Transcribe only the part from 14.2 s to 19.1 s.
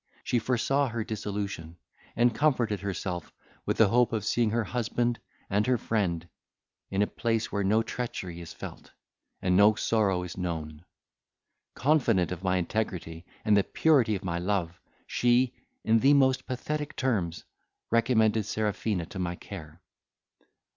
my love, she, in the most pathetic terms, recommended Serafina